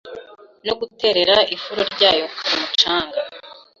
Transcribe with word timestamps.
no 0.65 0.73
guterera 0.79 1.35
ifuro 1.55 1.81
ryayo 1.93 2.25
ku 2.45 2.53
mucanga. 2.61 3.19